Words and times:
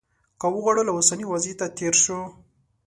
که 0.39 0.45
وغواړو 0.53 0.81
له 0.87 0.91
اوسني 0.97 1.25
وضعیته 1.33 1.65
تېر 1.77 1.93
شو. 2.03 2.19